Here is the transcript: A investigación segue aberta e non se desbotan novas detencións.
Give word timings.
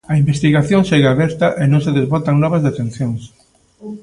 A 0.11 0.13
investigación 0.23 0.81
segue 0.89 1.09
aberta 1.11 1.47
e 1.61 1.63
non 1.71 1.81
se 1.85 1.95
desbotan 1.97 2.35
novas 2.43 2.65
detencións. 2.67 3.21